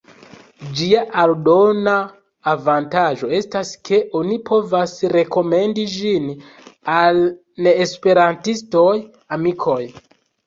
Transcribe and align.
Ĝia 0.77 1.01
aldona 1.23 1.91
avantaĝo 2.53 3.27
estas, 3.39 3.73
ke 3.89 3.99
oni 4.19 4.37
povas 4.49 4.95
rekomendi 5.15 5.83
ĝin 5.97 6.25
al 6.97 7.21
neesperantistaj 7.67 8.89
amikoj. 9.37 9.81